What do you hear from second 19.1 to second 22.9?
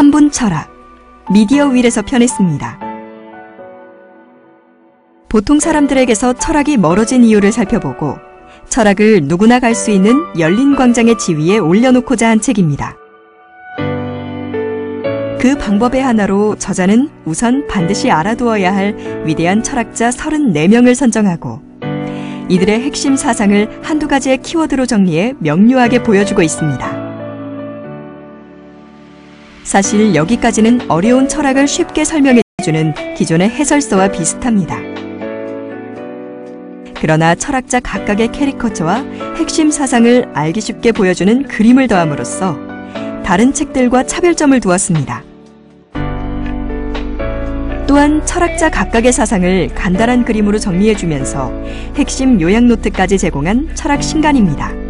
위대한 철학자 34명을 선정하고 이들의